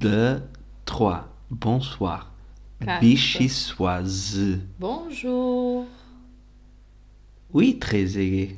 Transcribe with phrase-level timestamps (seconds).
[0.00, 0.40] deux,
[0.84, 1.28] trois.
[1.50, 2.32] Bonsoir.
[2.84, 3.04] Quatre.
[4.78, 5.86] Bonjour.
[7.52, 8.56] Oui, très aigué.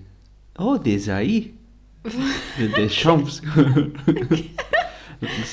[0.59, 1.55] Oh, des aí.
[2.59, 3.43] Des champs.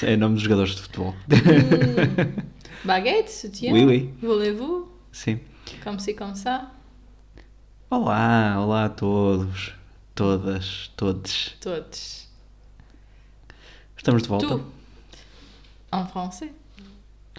[0.03, 1.13] é nome dos jogadores de futebol.
[2.85, 3.73] Baguette, soutien.
[3.73, 4.09] Oui, oui.
[4.21, 4.88] Voulez-vous?
[5.12, 5.40] Sim.
[5.84, 6.71] Comme ci, comme ça.
[7.90, 9.73] Olá, olá a todos.
[10.15, 11.55] Todas, todos.
[11.59, 12.27] Todos.
[13.98, 14.48] Estamos de volta.
[14.48, 14.77] Tu.
[15.91, 16.50] En français.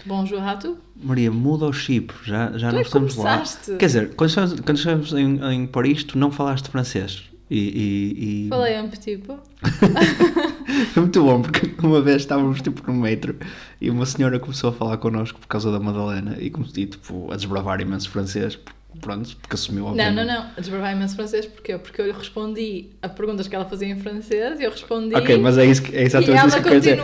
[0.05, 0.77] Bonjour à tu.
[0.95, 3.35] Maria, muda o chip, já, já Tu não é estamos lá.
[3.35, 3.75] começaste.
[3.75, 7.23] Quer dizer, quando estamos, quando estamos em, em Paris, tu não falaste francês.
[7.51, 9.39] E, e- e- Falei um peu.
[10.93, 13.35] Foi muito bom, porque uma vez estávamos tipo no metro
[13.81, 17.35] e uma senhora começou a falar connosco por causa da Madalena e comecei tipo, a
[17.35, 18.57] desbravar imenso francês,
[19.01, 20.15] pronto, porque assumiu Não, obviamente.
[20.27, 20.49] não, não.
[20.57, 21.77] A desbravar imenso francês porquê?
[21.77, 25.15] Porque eu lhe respondi a perguntas que ela fazia em francês e eu respondi.
[25.15, 26.99] Ok, mas é, isso que, é exatamente ela isso que eu dizer.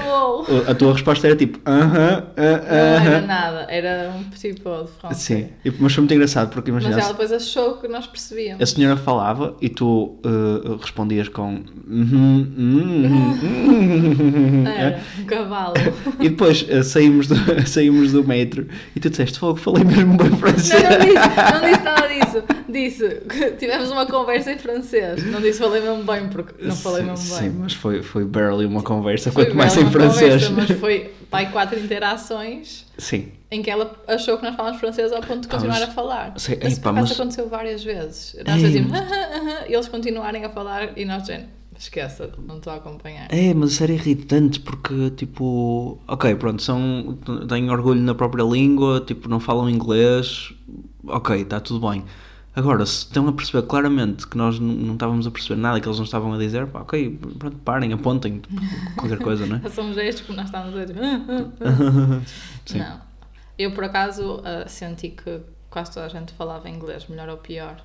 [0.67, 3.25] A tua resposta era tipo, aham, Não era aham.
[3.25, 5.21] nada, era um peu de francês.
[5.21, 8.61] Sim, E- mas foi muito engraçado porque Mas imagina ela depois achou que nós percebíamos.
[8.61, 14.67] a senhora falava e tu uh, respondias com uhum, uhum, uhum.
[14.67, 15.73] Era um cavalo.
[16.19, 17.35] e depois uh, saímos, do,
[17.67, 20.83] saímos do metro e tu disseste, fogo, falei mesmo bem francês.
[20.83, 22.43] Não, não disse, não disse nada disso.
[22.69, 25.23] Disse que tivemos uma conversa em francês.
[25.25, 27.51] Não disse falei mesmo bem, porque não falei mesmo sim, bem.
[27.51, 30.47] Sim, mas foi, foi barely uma conversa, Foi quanto mais em francês.
[30.47, 35.11] conversa, mas foi pai quatro interações Sim, em que ela achou que nós falávamos francês
[35.11, 36.33] ao ponto de continuar mas- a falar.
[36.37, 38.35] sei- acaso mas- aconteceu várias vezes.
[38.45, 41.45] Nós Ei, fazíamos mas- "Ah, ah, ah", e eles continuarem a falar e nós dizendo,
[41.77, 43.27] esqueça, não estou a acompanhar.
[43.33, 49.01] É, mas isso era irritante porque, tipo, ok, pronto, são, têm orgulho na própria língua,
[49.05, 50.53] tipo, não falam inglês,
[51.07, 52.03] ok, está tudo bem.
[52.55, 55.97] Agora, se estão a perceber claramente que nós não estávamos a perceber nada, que eles
[55.97, 58.55] não estavam a dizer, pá, ok, pronto, parem, apontem, tipo,
[58.95, 59.69] qualquer coisa, não é?
[59.69, 61.03] São gestos como nós estamos a dizer.
[61.03, 62.21] "Ah, ah, ah".
[62.65, 62.79] Sim.
[62.79, 63.01] Não.
[63.59, 67.75] Eu, por acaso, senti que quase toda a gente falava inglês, melhor ou pior.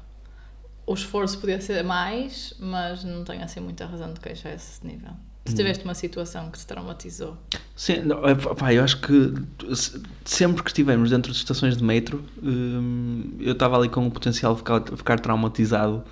[0.90, 4.84] O esforço podia ser mais, mas não tenho assim muita razão de queixar a esse
[4.84, 5.10] nível.
[5.46, 7.36] Se tiveste uma situação que te traumatizou.
[7.76, 8.20] Sim, não,
[8.56, 9.32] pá, eu acho que
[9.76, 14.10] se- sempre que estivemos dentro de estações de metro, hum, eu estava ali com o
[14.10, 16.04] potencial de ficar, ficar traumatizado.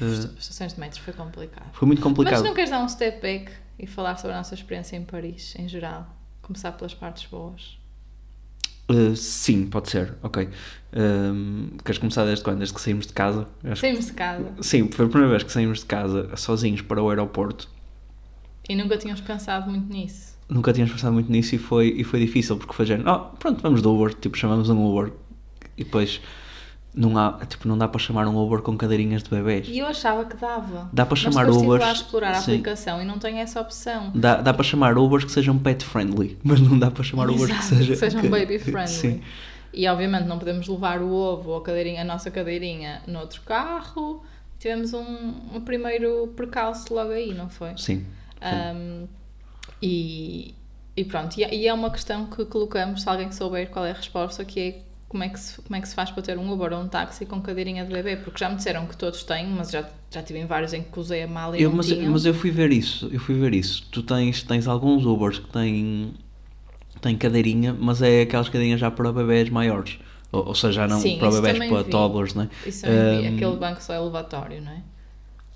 [0.00, 1.70] Uh, Estações de metros foi complicado.
[1.72, 2.42] foi muito Mas complicado.
[2.42, 5.68] não queres dar um step back e falar sobre a nossa experiência em Paris, em
[5.68, 6.08] geral?
[6.42, 7.78] Começar pelas partes boas.
[8.90, 10.48] Uh, sim, pode ser, ok.
[10.96, 12.58] Um, queres começar desde quando?
[12.58, 13.48] Desde que saímos de casa?
[13.64, 17.02] Acho Saímos de casa Sim, foi a primeira vez que saímos de casa sozinhos para
[17.02, 17.68] o aeroporto.
[18.68, 20.34] e nunca tínhamos pensado muito nisso.
[20.48, 23.62] Nunca tínhamos pensado muito nisso e foi, e foi difícil porque foi género, oh, pronto,
[23.62, 25.12] vamos do Uber, tipo, chamamos um Uber
[25.76, 26.20] e depois
[26.94, 29.66] não, há, tipo, não dá para chamar um Uber com cadeirinhas de bebés.
[29.68, 30.88] E eu achava que dava.
[30.92, 32.52] Dá para Mas chamar estive Ubers, lá a explorar a sim.
[32.52, 34.12] aplicação e não tem essa opção.
[34.14, 37.46] Dá, dá para chamar Ubers que sejam pet friendly, mas não dá para chamar Ubers
[37.46, 38.88] que, Exato, seja, que sejam que- baby friendly.
[38.88, 39.22] Sim,
[39.72, 44.22] E obviamente não podemos levar o ovo ou a, cadeirinha, a nossa cadeirinha noutro carro.
[44.60, 47.76] Tivemos um, um primeiro percalço logo aí, não foi?
[47.76, 48.06] sim.
[48.40, 49.06] Um,
[49.82, 50.54] e,
[50.96, 53.94] e pronto, e, e é uma questão que colocamos, se alguém souber qual é a
[53.94, 54.78] resposta, que é
[55.14, 56.88] como é que se, como é que se faz para ter um Uber ou um
[56.88, 58.16] táxi com cadeirinha de bebê?
[58.16, 60.98] Porque já me disseram que todos têm, mas já, já tive em vários em que
[60.98, 62.12] usei a mala e Eu, não mas, tinham.
[62.12, 63.86] mas eu fui ver isso, eu fui ver isso.
[63.90, 66.14] Tu tens, tens alguns Ubers que têm,
[67.02, 69.98] têm cadeirinha, mas é aquelas cadeirinhas já para bebés maiores.
[70.32, 71.90] Ou, ou seja, já não Sim, para bebés, para vi.
[71.90, 72.50] toddlers, não é?
[72.64, 74.82] Isso também vi, Um, aquele banco só elevatório, não é?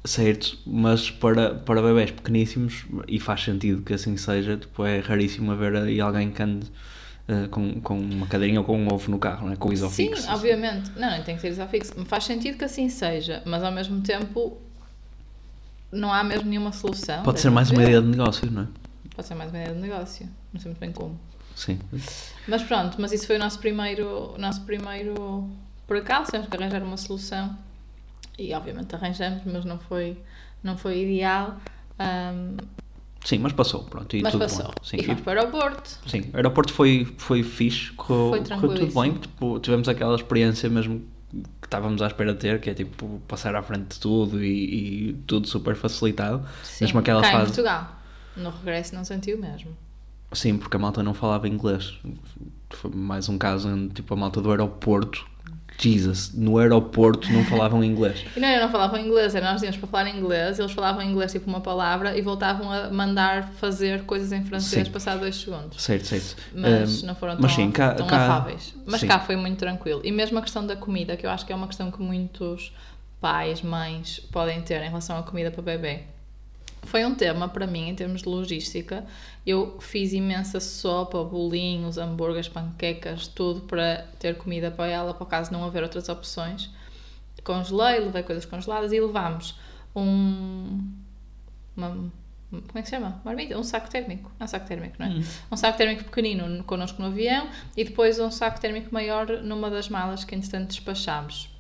[0.04, 5.52] Certo, mas para, para bebés pequeníssimos, e faz sentido que assim seja, tipo, é raríssimo
[5.52, 6.66] haver aí alguém que ande
[7.28, 9.56] eh, com, com uma cadeirinha ou com um ovo no carro, é?
[9.56, 10.26] Com Sim, isofix.
[10.28, 10.90] obviamente.
[10.96, 11.92] Não, não tem que ser isofixo.
[12.06, 14.56] Faz sentido que assim seja, mas ao mesmo tempo
[15.92, 17.22] não há mesmo nenhuma solução.
[17.22, 18.66] Pode ser mais uma ideia de negócio, não é?
[19.14, 20.26] Pode ser mais uma ideia de negócio.
[20.54, 21.20] Não sei muito bem como.
[21.54, 21.78] Sim.
[22.46, 25.50] Mas pronto, mas isso foi o nosso primeiro, o nosso primeiro
[25.86, 27.58] percalço, temos que arranjar uma solução.
[28.38, 30.16] E obviamente arranjamos, mas não foi,
[30.62, 31.56] não foi ideal.
[31.98, 32.56] Ahm,
[33.28, 34.64] Sim, mas passou, pronto, e mas tudo passou.
[34.64, 34.72] bom.
[34.82, 35.98] Sim, e fomos para o aeroporto.
[36.06, 39.12] Sim, o aeroporto foi, foi fixe, correu, Foi correu tudo bem.
[39.12, 41.00] Tipo, tivemos aquela experiência mesmo
[41.60, 45.10] que estávamos à espera de ter, que é tipo passar à frente de tudo e,
[45.10, 46.42] e tudo super facilitado.
[46.62, 47.44] Sim, Mesmo aquela cá em fase.
[47.48, 47.96] Portugal.
[48.34, 49.76] No regresso não sentiu mesmo.
[50.32, 51.98] Sim, porque a malta não falava inglês.
[52.70, 55.26] Foi mais um caso onde tipo, a malta do aeroporto,
[55.80, 58.24] Jesus, no aeroporto não falavam inglês.
[58.36, 61.30] E não, eu não falava inglês, era nós íamos para falar inglês, eles falavam inglês
[61.32, 65.80] tipo uma palavra e voltavam a mandar fazer coisas em francês passado dois segundos.
[65.82, 66.36] Certo, certo.
[66.54, 68.74] Mas Um, não foram tão, mas sim, cá- tão cá- afáveis.
[68.84, 69.06] Mas sim.
[69.06, 70.00] cá foi muito tranquilo.
[70.04, 72.72] E mesmo a questão da comida, que eu acho que é uma questão que muitos
[73.20, 76.02] pais, mães podem ter em relação à comida para bebê.
[76.88, 79.04] Foi um tema para mim em termos de logística.
[79.46, 85.52] Eu fiz imensa sopa, bolinhos, hambúrgueres, panquecas, tudo para ter comida para ela, por caso
[85.52, 86.70] não haver outras opções.
[87.44, 89.54] Congelei, levei coisas congeladas e levámos
[89.94, 90.82] um.
[91.76, 91.90] Uma,
[92.50, 93.20] como é que se chama?
[93.54, 94.32] Um saco térmico.
[94.40, 95.10] É um saco térmico, não é?
[95.10, 95.24] Hum.
[95.52, 99.90] Um saco térmico pequenino connosco no avião e depois um saco térmico maior numa das
[99.90, 101.50] malas que entretanto despachámos.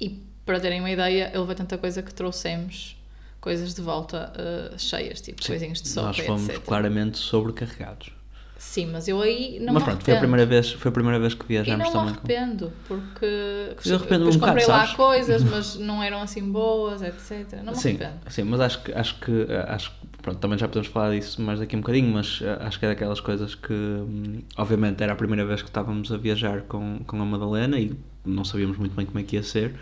[0.00, 2.96] E para terem uma ideia, eu levei tanta coisa que trouxemos
[3.42, 6.64] coisas de volta uh, cheias, tipo Sim, coisinhas de sopa, Nós fomos etc.
[6.64, 8.10] claramente sobrecarregados.
[8.56, 10.18] Sim, mas eu aí não Mas me pronto, foi a arrependo.
[10.20, 12.14] primeira vez, foi a primeira vez que viajamos não me também.
[12.14, 14.94] com- arrependo, porque Eu arrependo-me depois um bocado, comprei lá sabes?
[14.94, 17.60] coisas, mas não eram assim boas, etc.
[17.64, 18.30] Não me Sim, arrependo.
[18.30, 21.58] sim, mas acho que acho que acho que pronto, também já podemos falar disso mais
[21.58, 25.12] daqui a um bocadinho, mas eh, acho que é daquelas coisas que hum, obviamente era
[25.12, 28.94] a primeira vez que estávamos a viajar com, com a Madalena e não sabíamos muito
[28.94, 29.74] bem como é que ia ser,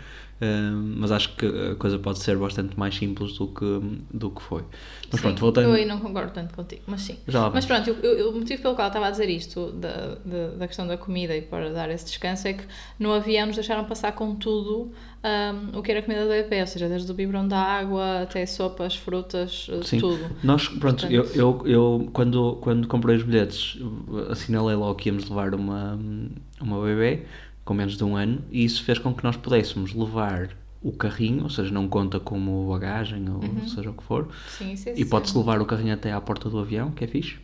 [0.97, 3.65] mas acho que a coisa pode ser bastante mais simples do que,
[4.11, 4.63] do que foi.
[5.11, 5.67] Mas Sim, pronto, voltando.
[5.67, 7.17] Eu aí não concordo tanto contigo, mas sim.
[7.53, 10.47] Mas pronto, eu- eu- o motivo pelo qual eu estava a dizer isto, da, da,
[10.57, 12.63] da questão da comida e para dar esse descanso, é que
[12.99, 14.91] no avião nos deixaram passar com tudo
[15.23, 18.45] hum, o que era comida do BP, ou seja, desde o biberão da água até
[18.45, 19.99] sopas, frutas, eh, Sim.
[19.99, 20.25] tudo.
[20.43, 23.77] Nós, pronto, Portanto- eu, eu, eu quando, quando comprei os bilhetes
[24.29, 25.99] assinalei logo que íamos levar uma,
[26.59, 27.25] uma bebê
[27.63, 30.49] com menos de um ano e isso fez com que nós pudéssemos levar
[30.81, 33.67] o carrinho, ou seja, não conta como bagagem ou Uhum.
[33.67, 34.27] seja o que for,
[34.57, 37.37] Sim, é e pode-se levar o carrinho até à porta do avião, que é fixe.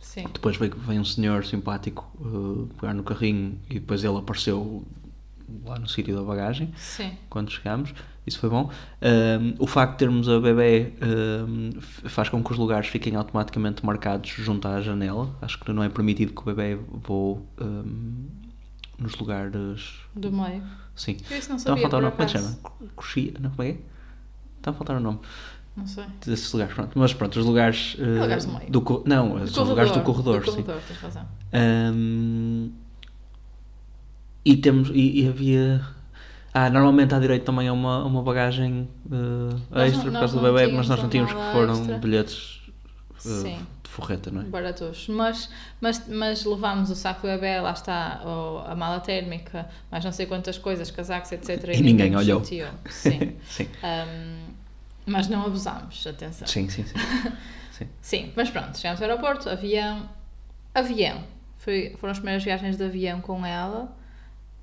[0.00, 0.26] Sim.
[0.32, 4.84] Depois veio, veio um senhor simpático uh, pegar no carrinho e depois ele apareceu
[5.64, 7.12] lá no sítio da bagagem Sim.
[7.30, 7.94] quando chegámos,
[8.26, 8.70] isso foi bom.
[9.02, 10.92] Um, o facto de termos a bebê
[11.48, 15.34] um, faz com que os lugares fiquem automaticamente marcados junto à janela.
[15.42, 18.26] Acho que não é permitido que o bebê voe um,
[18.98, 19.94] nos lugares.
[20.14, 20.62] Do meio.
[20.94, 21.16] Sim.
[21.30, 22.58] Eu isso não Está a faltar o nome, como é que chama?
[22.94, 23.32] Coxia?
[23.40, 23.82] Não, como é que é?
[24.58, 25.18] Está a faltar o nome
[25.76, 26.04] Não sei.
[26.24, 26.74] desses lugares.
[26.74, 26.98] Pronto.
[26.98, 27.96] Mas pronto, os lugares.
[27.98, 28.70] uh, Lugares do meio.
[28.70, 30.40] do não, os lugares do corredor.
[30.40, 30.62] Do sim.
[30.62, 31.26] corredor, tens razão.
[31.52, 32.70] Um,
[34.44, 35.84] e temos e, e havia
[36.52, 40.42] ah, normalmente à direita também é uma, uma bagagem uh, extra não- por causa do
[40.42, 41.98] bebê, mas nós não tínhamos que foram extra.
[41.98, 42.60] bilhetes
[43.28, 43.66] Sim.
[43.82, 44.44] de forreta, não é?
[44.44, 45.08] baratos.
[45.08, 45.50] Mas,
[45.80, 48.20] mas, mas levámos o saco do bebê, lá está,
[48.66, 51.70] a mala térmica, mais não sei quantas coisas, casacos, etc.
[51.74, 52.40] E ninguém nos olhou.
[52.44, 52.70] chateou.
[52.90, 53.36] Sim.
[53.48, 53.68] sim.
[53.82, 54.52] Ahm,
[55.06, 56.48] mas não abusámos, atenção.
[56.48, 56.94] sim, sim, sim.
[57.72, 57.88] sim.
[58.00, 60.08] Sim, mas pronto, chegámos ao aeroporto, avião.
[60.74, 61.22] Avião.
[61.58, 63.94] Foi, foram as primeiras viagens de avião com ela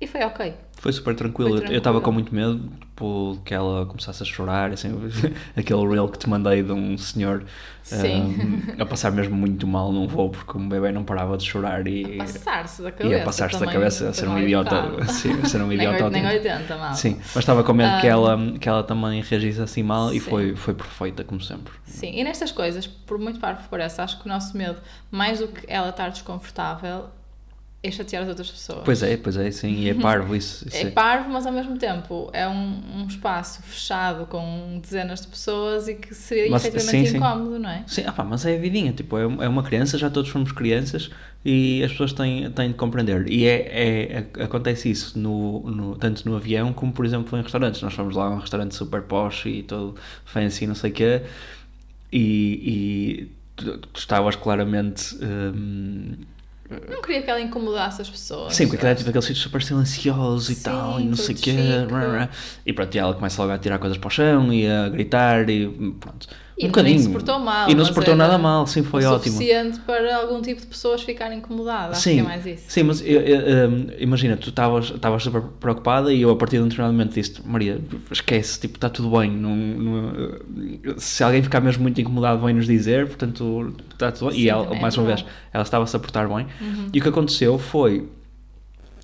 [0.02, 0.54] e foi ok.
[0.78, 1.50] Foi super tranquilo.
[1.58, 2.02] Foi Eu- Eu estava tranquilo.
[2.02, 4.72] com muito medo tipo, que ela começasse a chorar.
[4.72, 4.90] Assim,
[5.56, 7.44] aquele reel que te mandei de um senhor
[7.92, 11.86] um, a passar mesmo muito mal num voo porque um bebê não parava de chorar
[11.86, 13.14] e, Passar-se da cabeça.
[13.16, 15.04] e a passar-se da cabeça a ser um idiota.
[15.12, 16.10] Sim, a ser um Nem idiota.
[16.10, 16.54] Nem autêntico.
[16.54, 16.94] 80, mal.
[16.94, 18.10] Sim, mas estava com medo que, Ah.
[18.10, 20.30] ela, que ela também reagisse assim mal e Sim.
[20.30, 21.72] foi, foi perfeita, como sempre.
[21.84, 24.78] Sim, e nestas coisas, por muito parvo que pareça, acho que o nosso medo,
[25.10, 27.06] mais do que ela estar desconfortável,
[27.84, 28.82] é chatear as outras pessoas.
[28.84, 30.68] Pois é, pois é, sim, e é parvo isso.
[30.68, 35.26] isso É parvo, mas ao mesmo tempo é um, um espaço fechado com dezenas de
[35.26, 37.16] pessoas e que seria Mas- efetivamente sim, sim.
[37.16, 37.82] incómodo, não é?
[37.88, 40.52] Sim, ah pá, mas é a vidinha, tipo, é, é uma criança, já todos fomos
[40.52, 41.10] crianças
[41.44, 43.26] e as pessoas têm, têm de compreender.
[43.28, 47.42] E é, é- é- acontece isso no, no- tanto no avião como, por exemplo, em
[47.42, 47.82] restaurantes.
[47.82, 51.22] Nós fomos lá a um restaurante super posh e todo fancy, não sei o quê,
[52.12, 52.20] e,
[53.24, 55.16] e tu, tu estavas claramente.
[55.20, 56.12] hum,
[56.88, 58.54] Não queria que ela incomodasse as pessoas.
[58.54, 61.34] Sim, porque aquilo é tipo aquele sítio super silencioso e Sim, tal, e não sei
[61.34, 61.52] o quê.
[61.52, 62.30] chique.
[62.66, 65.48] E pronto, e ela começa logo a tirar coisas para o chão e a gritar
[65.48, 65.68] e
[66.00, 66.28] pronto.
[66.62, 66.98] E um nem bocadinho.
[67.00, 67.68] se portou mal.
[67.70, 69.34] E não se portou nada mal, sim, foi ótimo.
[69.34, 71.98] suficiente para algum tipo de pessoas ficarem incomodadas.
[71.98, 72.64] Acho Sim, que é mais isso.
[72.68, 76.62] sim, mas eu- eu, hum, imagina, tu estavas super preocupada e eu a partir de
[76.62, 77.78] um determinado momento disse Maria,
[78.10, 79.30] esquece, tipo, está tudo bem.
[79.30, 84.38] Não, não- se alguém ficar mesmo muito incomodado, vem nos dizer, portanto, está tudo bem.
[84.38, 85.20] Sim, e ela, é mais uma vez.
[85.22, 85.26] Uhum.
[85.52, 86.46] ela estava-se a portar bem.
[86.92, 88.08] E o que aconteceu foi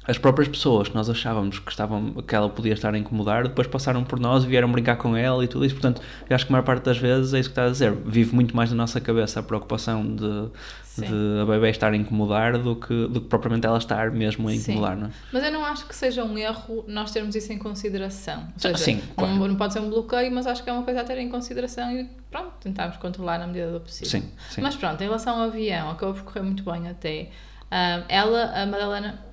[0.09, 3.67] as próprias pessoas que nós achávamos que, estavam, que ela podia estar a incomodar, depois
[3.69, 5.75] passaram por nós e vieram brincar com ela e tudo isso.
[5.75, 7.93] Portanto, eu acho que a maior parte das vezes é isso que está a dizer.
[7.93, 10.49] Vive muito mais na nossa cabeça a preocupação de,
[10.83, 11.03] Sim.
[11.03, 14.53] de a bebê estar a incomodar do que, do que propriamente ela estar mesmo a
[14.53, 14.57] Sim.
[14.73, 15.11] incomodar, não é?
[15.31, 18.45] Mas eu não acho que seja um erro nós termos isso em consideração.
[18.55, 19.35] Ou seja, Sim, claro.
[19.35, 21.29] um- não pode ser um bloqueio, mas acho que é uma coisa a ter em
[21.29, 24.09] consideração e pronto, tentarmos controlar na medida do possível.
[24.23, 24.63] Sim, sim.
[24.63, 27.29] Mas pronto, em relação ao avião, acabou por correr muito bem até.
[27.71, 29.28] Ah, ela, a Madalena,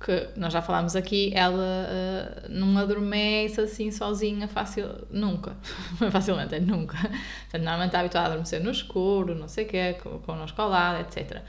[0.00, 5.56] que nós já falámos aqui, ela ah, não adormece assim sozinha fácil, nunca.
[6.10, 6.96] Facilmente, é nunca.
[6.96, 10.68] Portanto, normalmente está habituada a adormecer no escuro, não sei o quê, com, connosco ao
[10.68, 11.42] lado, etc.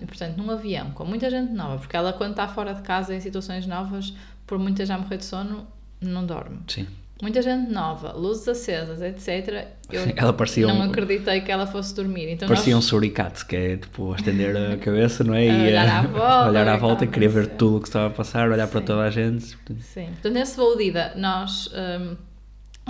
[0.00, 3.14] E, portanto, num avião, com muita gente nova, porque ela quando está fora de casa
[3.14, 4.14] em situações novas,
[4.46, 5.66] por muita já morrer de sono,
[6.00, 6.60] não dorme.
[6.68, 6.86] Sim.
[7.22, 9.68] Muita gente nova, luzes acesas, etc.
[9.90, 12.30] Eu Ela parecia não um- acreditei que ela fosse dormir.
[12.30, 15.46] Então Parecia um nós, suricato, que é tipo estender a cabeça, não é?
[15.46, 18.10] E olhar à volta, olhar à volta e queria ver tudo o que estava a
[18.10, 18.86] passar, olhar para Sim.
[18.86, 19.44] toda a gente.
[19.80, 20.06] Sim.
[20.06, 22.16] Portanto, nesse voo de ida, nós hum,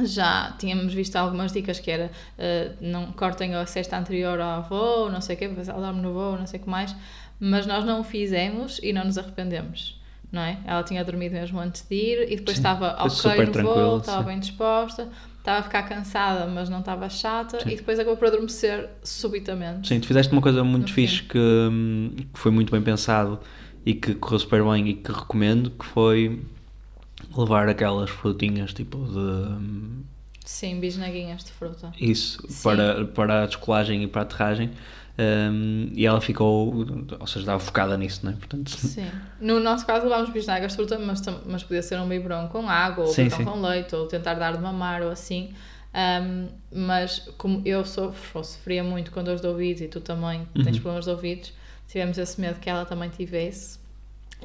[0.04, 2.06] já tínhamos visto algumas dicas que era
[2.38, 6.12] uh, não cortem a cesta anterior ao voo, não sei o quê, ela dorme no
[6.12, 6.94] voo, não sei o que mais,
[7.40, 9.95] mas nós não o fizemos e não nos arrependemos.
[10.32, 10.58] Não é?
[10.66, 14.22] Ela tinha dormido mesmo antes de ir e depois Sim, estava ok no voo, estava
[14.24, 17.70] bem disposta, estava a ficar cansada, mas não estava chata Sim.
[17.70, 19.88] e depois acabou por adormecer subitamente.
[19.88, 23.38] Sim, tu fizeste uma coisa muito No fixe que, hum, que foi muito bem pensado
[23.84, 26.40] e que correu super bem e que recomendo, que foi
[27.36, 30.02] levar aquelas frutinhas tipo de hum,
[30.44, 31.92] Sim, bisnaguinhas de fruta.
[32.00, 32.62] isso Sim.
[32.62, 34.70] para, para a descolagem e para a aterragem
[35.18, 36.74] hum, e ela ficou,
[37.18, 38.34] ou seja, estava focada nisso, não é?
[38.36, 39.10] Portanto, Sim.
[39.40, 43.04] No nosso caso levámos bisnagas de fruta, mas, mas podia ser um biberon com água,
[43.04, 43.44] ou Sim, sim.
[43.44, 45.52] com leite, ou tentar dar de mamar, ou assim.
[45.94, 50.76] Ahm, mas como eu sofro, sofria muito com dores de ouvidos e tu também tens
[50.76, 50.82] Uhum.
[50.82, 51.52] problemas de ouvidos,
[51.88, 53.78] tivemos esse medo que ela também tivesse.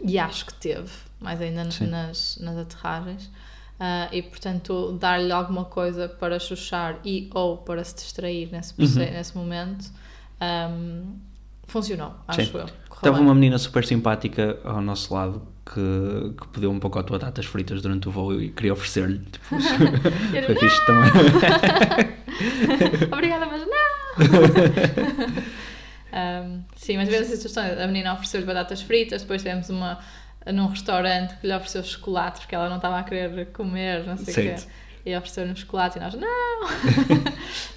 [0.05, 1.87] E acho que teve, mais ainda Sim.
[1.87, 3.29] nas, nas aterragens.
[3.77, 9.11] Ah, e portanto, dar-lhe alguma coisa para chuchar e ou para se distrair nesse, Uhum.
[9.11, 9.89] nesse momento
[10.41, 11.15] ahm,
[11.65, 12.51] funcionou, acho Sim.
[12.53, 12.65] eu.
[12.93, 17.17] Estava uma menina super simpática ao nosso lado que, que pediu um pouco a tua
[17.17, 19.17] batatas fritas durante o voo e queria oferecer-lhe.
[19.19, 19.45] Tipo,
[20.45, 21.09] foi fixe também.
[23.11, 23.71] Obrigada, mas não!
[26.11, 27.63] Um, sim, mas essa situação.
[27.81, 29.97] A menina ofereceu-lhe batatas fritas, depois tivemos uma
[30.53, 34.33] num restaurante que lhe ofereceu chocolate porque ela não estava a querer comer, não sei
[34.33, 34.63] o quê.
[35.05, 36.67] E ofereceu-lhe um chocolate e nós, não!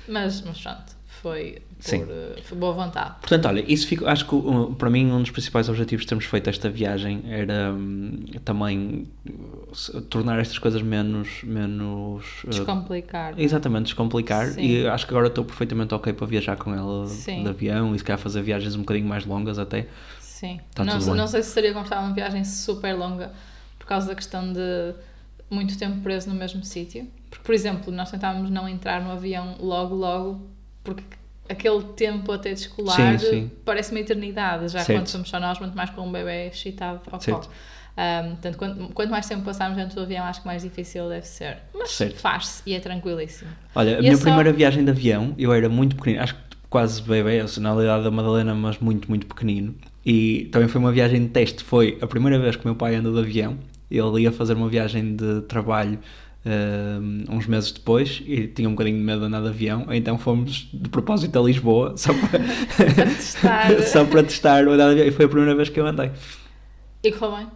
[0.09, 2.01] mas, mas pronto, foi Sim.
[2.01, 3.15] por eh, foi boa vontade.
[3.21, 6.27] Portanto, olha, isso fica, acho que uh, para mim um dos principais objetivos de termos
[6.27, 11.43] feito esta viagem era hum, também uh, tornar estas coisas menos.
[11.43, 13.33] menos uh, Descomplicar.
[13.39, 14.61] Exatamente, descomplicar Sim.
[14.61, 17.43] e acho que agora estou perfeitamente ok para viajar com ela Sim.
[17.43, 19.87] de avião e se calhar fazer viagens um bocadinho mais longas até.
[20.21, 20.61] Sim.
[20.75, 23.33] Tá não, não sei se seria confortável uma viagem super longa
[23.79, 24.95] por causa da questão de
[25.49, 27.07] muito tempo preso no mesmo sítio.
[27.31, 30.54] Porque, por exemplo, nós tentávamos não entrar no avião logo, logo,
[30.85, 31.03] porque
[31.49, 33.51] aquele tempo até descolar Sim, sim.
[33.65, 34.99] parece uma eternidade, já Certo.
[34.99, 37.41] quando somos só nós, muito mais com um bebê excitado ao Certo.
[37.49, 37.53] colo.
[37.97, 41.27] Um, portanto, quanto, quanto mais tempo passarmos dentro do avião, acho que mais difícil deve
[41.27, 41.59] ser.
[41.73, 43.51] Mas faz-se e é tranquilíssimo.
[43.75, 46.35] Olha, a E é minha só- primeira viagem de avião, eu era muito pequenino, acho
[46.35, 49.75] que quase bebê, eu na realidade da Madalena, mas muito, muito pequenino.
[50.05, 51.63] E também foi uma viagem de teste.
[51.63, 53.57] Foi a primeira vez que o meu pai andou de avião.
[53.91, 55.99] Ele ia fazer uma viagem de trabalho
[56.47, 59.87] hum, uns meses depois e tinha um bocadinho de medo de andar de avião.
[59.91, 62.39] Então fomos de propósito a Lisboa só para,
[62.95, 63.83] Para testar.
[63.85, 65.07] só para testar o andar de avião.
[65.07, 66.11] E foi a primeira vez que eu andei.
[67.03, 67.47] E correu bem.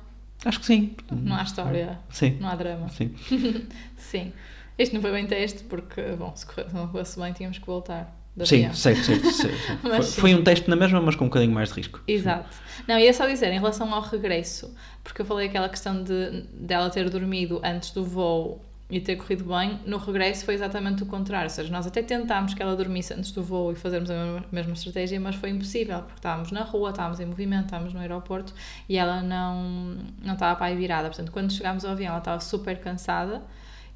[0.44, 0.94] Acho que sim.
[1.10, 2.36] Não há história, Sim.
[2.40, 2.88] não há drama.
[2.90, 3.12] Sim.
[3.96, 4.32] Sim.
[4.78, 8.16] Este não foi bem teste porque, bom, se, não corresse bem, tínhamos que voltar.
[8.36, 10.20] de Sim, certo, certo, Foi, sim.
[10.20, 12.00] foi um teste na mesma, mas com um bocadinho mais de risco.
[12.06, 12.56] Exato.
[12.86, 16.88] Não, ia só dizer, em relação ao regresso, porque eu falei aquela questão de dela
[16.88, 21.44] ter dormido antes do voo e ter corrido bem, no regresso foi exatamente o contrário.
[21.46, 24.72] Ou seja, nós até tentámos que ela dormisse antes do voo e fazermos a mesma,
[24.72, 28.54] estratégia, mas foi impossível, porque estávamos na rua, estávamos em movimento, estávamos no aeroporto
[28.88, 31.08] e ela não, não estava para aí virada.
[31.08, 33.42] Portanto, quando chegámos ao avião, ela estava super cansada.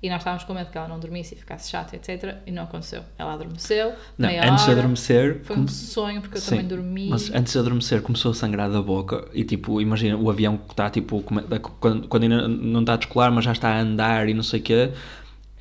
[0.03, 2.39] E nós estávamos com medo que ela não dormisse e ficasse chata, etc.
[2.45, 3.05] E não aconteceu.
[3.17, 4.73] Ela adormeceu, Não, antes de hora.
[4.81, 5.41] adormecer.
[5.45, 7.09] Foi um sonho, porque eu Sim, também dormi.
[7.09, 10.73] Mas antes de adormecer começou a sangrar da boca e tipo, imagina o avião que
[10.73, 11.23] está tipo,
[11.79, 14.59] quando, quando ainda não está a descolar, mas já está a andar e não sei
[14.59, 14.93] o quê,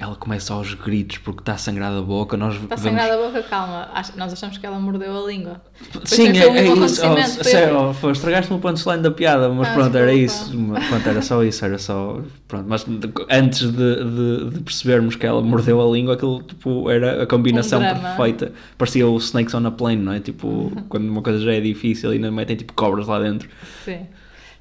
[0.02, 2.36] ela começa aos gritos porque está a sangrar da boca.
[2.36, 3.88] Nós Está vemos- sangrada a boca, calma.
[4.18, 5.62] Nós achamos que ela mordeu a língua.
[5.94, 7.02] Depois Sim, é, um é isso.
[7.06, 10.52] Oh, sério, oh, foi, estragaste-me o punchline da piada, mas Ah, pronto, era isso.
[10.90, 12.20] Pronto, era só isso, era só.
[12.48, 12.84] Pronto, mas
[13.30, 17.80] antes de, de- de percebermos que ela mordeu a língua, aquilo tipo, era a combinação
[17.80, 18.52] Um perfeita.
[18.78, 20.20] Parecia o Snakes on a Plane, não é?
[20.20, 23.48] Tipo, quando uma coisa já é difícil e ainda metem tipo cobras lá dentro.
[23.86, 24.08] Sim.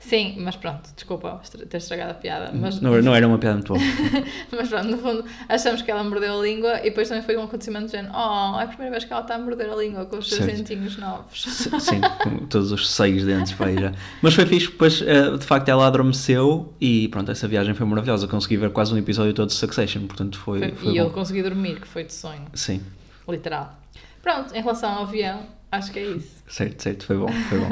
[0.03, 2.51] Sim, mas pronto, desculpa ter estragado a piada.
[2.55, 3.85] Mas, Não, não era uma piada muito boa.
[4.51, 7.43] mas pronto, no fundo, achamos que ela mordeu a língua e depois também foi um
[7.43, 10.07] acontecimento de género: Oh, é a primeira vez que ela está a morder a língua
[10.07, 10.57] com os seus Certo.
[10.57, 11.43] dentinhos novos.
[11.43, 13.93] Sim, com todos os seis dentes para aí já.
[14.23, 18.27] Mas foi fixe, depois eh, de facto ela adormeceu e pronto, essa viagem foi maravilhosa.
[18.27, 21.13] Consegui ver quase um episódio todo de Succession, portanto foi, Foi- foi e eu bom.
[21.13, 22.81] consegui dormir, que foi de sonho, Sim,
[23.29, 23.79] literal.
[24.23, 26.43] Pronto, em relação ao avião, acho que é isso.
[26.49, 27.69] certo, certo, foi bom, foi bom.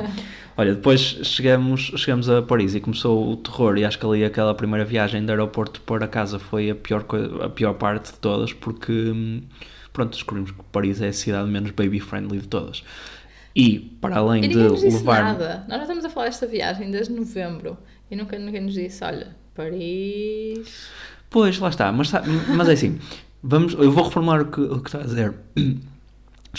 [0.56, 4.52] Olha, depois chegamos, chegamos a Paris e começou o terror e acho que ali aquela
[4.54, 7.06] primeira viagem do aeroporto para casa foi a pior,
[7.42, 9.42] a pior parte de todas porque hum,
[9.92, 12.82] pronto, descobrimos que Paris é a cidade menos baby friendly de todas.
[13.54, 15.64] E para além E de nos disse levar nada.
[15.68, 17.76] Nós já estamos a falar desta viagem desde novembro
[18.10, 20.88] e nunca ninguém nos disse: olha, Paris.
[21.30, 21.90] Pois, lá está.
[21.90, 22.12] Mas,
[22.56, 22.98] mas é assim,
[23.42, 25.34] vamos, eu vou reformular o que, o que está a dizer.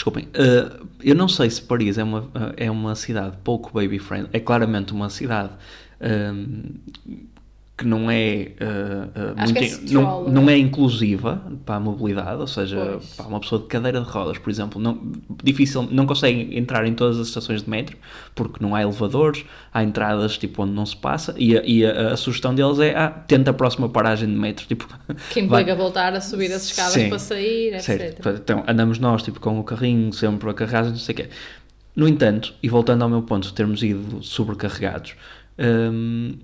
[0.00, 4.30] Desculpem, uh, eu não sei se Paris é uma, é uma cidade pouco baby friendly.
[4.32, 5.50] É claramente uma cidade
[6.00, 6.62] um,
[7.80, 12.46] que não é, uh, uh, muito, é não, não é inclusiva para a mobilidade, ou
[12.46, 15.00] seja, para uma pessoa de cadeira de rodas, por exemplo, não,
[15.42, 17.96] difícil, não consegue entrar em todas as estações de metro
[18.34, 22.12] porque não há elevadores, há entradas tipo onde não se passa e a, e a,
[22.12, 24.66] a sugestão deles é ah, tenta a próxima paragem de metro.
[24.66, 24.86] Tipo,
[25.32, 27.82] que implica voltar a subir as escadas Sim, para sair, etc.
[27.82, 28.28] Certo.
[28.28, 31.28] Então andamos nós tipo, com o carrinho sempre a carregar, não sei o quê.
[31.96, 35.14] No entanto, e voltando ao meu ponto de termos ido sobrecarregados,
[35.58, 36.34] hum,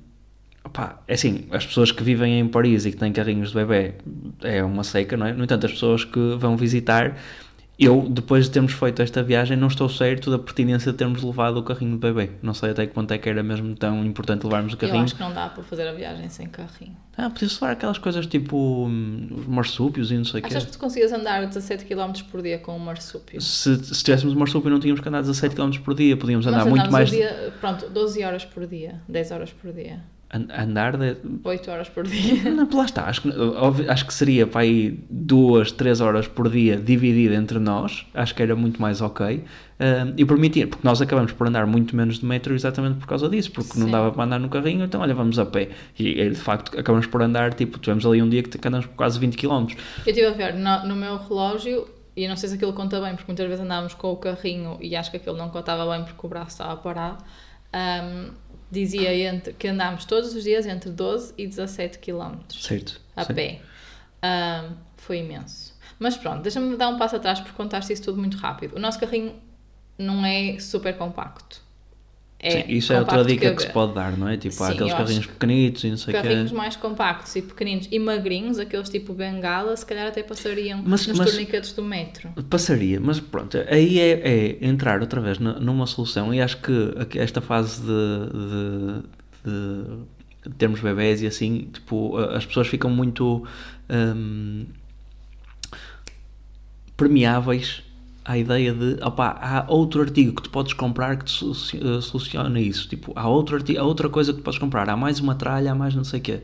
[1.07, 3.95] É assim, as pessoas que vivem em Paris e que têm carrinhos de bebê
[4.43, 5.33] é uma seca, não é?
[5.33, 7.17] No entanto, as pessoas que vão visitar,
[7.79, 11.59] eu, depois de termos feito esta viagem, não estou certo da pertinência de termos levado
[11.59, 12.31] o carrinho de bebê.
[12.43, 15.01] Não sei até que ponto é que era mesmo tão importante levarmos o carrinho.
[15.01, 16.97] Eu acho que não dá para fazer a viagem sem carrinho.
[17.19, 20.49] Ah, podia-se levar aquelas coisas tipo hum, os marsúpios e não sei o quê.
[20.49, 23.41] Achas que tu conseguias andar 17 km por dia com um marsúpio?
[23.43, 26.65] Se, se tivéssemos um marsúpio não tínhamos que andar 17 km por dia, podíamos andar
[26.65, 27.11] Nós muito mais...
[27.11, 30.03] Dia, pronto, 12 horas por dia, 10 horas por dia
[30.33, 31.17] andar de...
[31.45, 32.51] 8 horas por dia.
[32.51, 33.31] Não, lá está, acho que,
[33.89, 38.43] acho que seria para aí 2, 3 horas por dia dividido entre nós, acho que
[38.43, 39.37] era muito mais ok.
[39.37, 43.29] Uh, e permitir, porque nós acabamos por andar muito menos de metro exatamente por causa
[43.29, 43.81] disso, porque Sim.
[43.81, 45.69] não dava para andar no carrinho, então olha, vamos a pé.
[45.99, 49.19] E de facto acabamos por andar, tipo, tivemos ali um dia que andamos por quase
[49.19, 49.49] 20 km.
[49.51, 49.67] Eu
[50.07, 53.31] estive a ver no, no meu relógio, e não sei se aquilo conta bem, porque
[53.31, 56.29] muitas vezes andávamos com o carrinho e acho que aquilo não contava bem porque o
[56.29, 57.23] braço estava parado.
[57.75, 58.31] Um,
[58.71, 62.39] dizia entre, que andámos todos os dias entre 12 e 17 km.
[62.51, 63.01] Certo.
[63.15, 63.35] A certo.
[63.35, 63.61] pé.
[64.23, 65.75] Um, foi imenso.
[65.99, 68.77] Mas pronto, deixa-me dar um passo atrás porque contaste isso tudo muito rápido.
[68.77, 69.35] O nosso carrinho
[69.99, 71.63] não é super compacto.
[72.47, 74.37] É Sim, isso é outra dica que, que, se pode dar, não é?
[74.37, 76.29] Tipo, Sim, há aqueles carrinhos pequenitos e não sei o quê.
[76.29, 81.09] Carrinhos mais compactos e pequeninos e magrinhos, aqueles tipo bengala, se calhar até passariam mas,
[81.09, 82.31] nos mas, torniquetes do metro.
[82.49, 87.41] Passaria, mas pronto, aí é, é entrar outra vez numa solução e acho que esta
[87.41, 88.31] fase de,
[89.45, 93.45] de, de termos bebés e assim, tipo, as pessoas ficam muito
[93.91, 94.67] hum,
[96.97, 97.83] permeáveis
[98.27, 102.61] à ideia de opa, há outro artigo que tu podes comprar que te eh, soluciona
[102.61, 102.89] isso.
[102.89, 105.71] Tipo, há outro artigo, há outra coisa que tu podes comprar, há mais uma tralha,
[105.71, 106.41] há mais não sei o quê.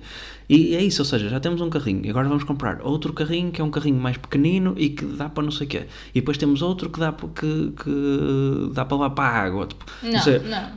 [0.49, 3.51] E é isso, ou seja, já temos um carrinho e agora vamos comprar outro carrinho
[3.51, 5.87] que é um carrinho mais pequenino e que dá para não sei o quê.
[6.15, 9.67] E depois temos outro que dá, que, que dá para levar para a água.
[9.67, 10.39] Tipo, não, é...
[10.39, 10.73] não,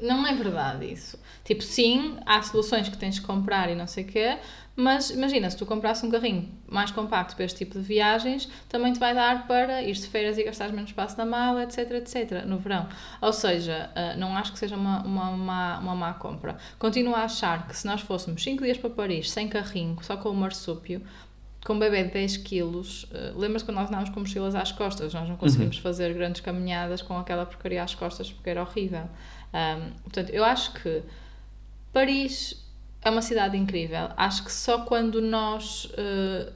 [0.00, 1.18] não é verdade isso.
[1.44, 4.38] Tipo, sim, há soluções que tens de comprar e não sei o quê,
[4.76, 8.92] mas imagina, se tu comprasse um carrinho mais compacto para este tipo de viagens, também
[8.92, 12.44] te vai dar para ir de feiras e gastar menos espaço na mala, etc, etc,
[12.44, 12.88] no verão.
[13.20, 16.56] Ou seja, uh, não acho que seja uma, uma, uma, uma má compra.
[16.76, 20.30] Continuo a achar que se nós fôssemos 5 dias para Paris sem carrinho, só com
[20.30, 21.02] o marsúpio,
[21.64, 25.14] com um bebê de 10 quilos, uh, lembras-te quando nós andávamos com mochilas às costas?
[25.14, 25.82] Nós não conseguimos uhum.
[25.82, 29.08] fazer grandes caminhadas com aquela porcaria às costas porque era horrível.
[29.54, 31.00] Um, portanto, eu acho que
[31.92, 32.63] Paris
[33.04, 34.08] é uma cidade incrível.
[34.16, 36.50] Acho que só quando nós uh,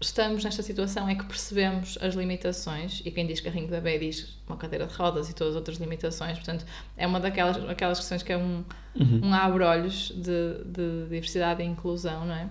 [0.00, 3.00] estamos nesta situação é que percebemos as limitações.
[3.04, 5.78] E quem diz carrinho de bebê diz uma cadeira de rodas e todas as outras
[5.78, 6.36] limitações.
[6.36, 8.62] Portanto, é uma daquelas aquelas questões que é um,
[8.94, 9.20] uhum.
[9.24, 12.48] um abre-olhos de, de diversidade e inclusão, não é?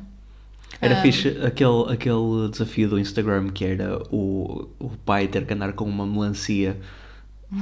[0.82, 5.54] Era um, fixe aquele, aquele desafio do Instagram que era o, o pai ter que
[5.54, 6.76] andar com uma melancia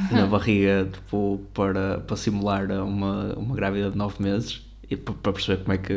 [0.10, 5.74] na barriga tipo, para, para simular uma, uma grávida de 9 meses para perceber como
[5.74, 5.94] é que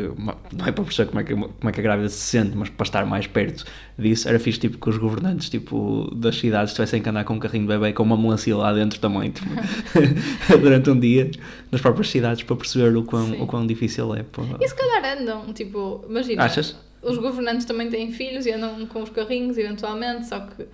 [0.52, 2.68] não é para perceber como é que, como é que a grávida se sente, mas
[2.68, 3.64] para estar mais perto
[3.98, 7.38] disso, era fixe tipo que os governantes tipo, das cidades tivessem que andar com um
[7.38, 9.48] carrinho de bebê com uma melancia lá dentro também tipo,
[10.60, 11.30] durante um dia
[11.70, 14.22] nas próprias cidades para perceber o quão, o quão difícil é.
[14.22, 14.42] Pô.
[14.60, 16.76] E se calhar andam, tipo, imagina, Achas?
[17.02, 20.66] os governantes também têm filhos e andam com os carrinhos eventualmente, só que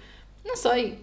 [0.44, 0.98] não sei,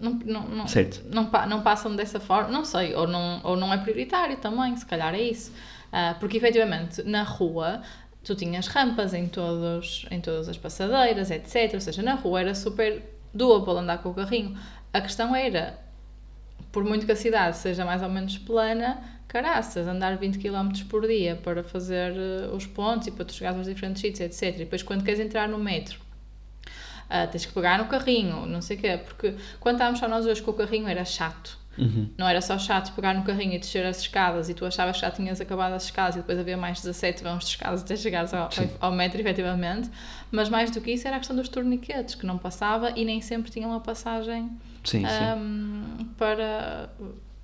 [0.00, 1.02] não, não, não, certo.
[1.10, 4.84] não, não passam dessa forma, não sei, ou não, ou não é prioritário também, se
[4.84, 5.52] calhar é isso.
[5.96, 7.80] Uh, porque efetivamente na rua
[8.22, 11.72] tu tinhas rampas em, todos, em todas as passadeiras, etc.
[11.72, 14.58] Ou seja, na rua era super doable andar com o carrinho.
[14.92, 15.78] A questão era,
[16.70, 21.06] por muito que a cidade seja mais ou menos plana, caraças, andar 20 km por
[21.06, 24.54] dia para fazer uh, os pontos e para tu chegar aos diferentes sítios, etc.
[24.56, 25.98] E depois quando queres entrar no metro,
[27.06, 30.26] uh, tens que pegar no carrinho, não sei o quê, porque quando estávamos só nós
[30.26, 32.08] hoje com o carrinho era chato Uhum.
[32.16, 35.02] Não era só chato pegar no carrinho e descer as escadas e tu achavas que
[35.02, 38.32] já tinhas acabado as escadas e depois havia mais 17 vãos de escadas até chegares
[38.32, 38.48] ao,
[38.80, 39.90] ao, metro, efetivamente.
[40.30, 43.20] Mas mais do que isso era a questão dos torniquetes, que não passava e nem
[43.20, 44.50] sempre tinha uma passagem
[44.84, 46.04] sim, um, sim.
[46.16, 46.90] para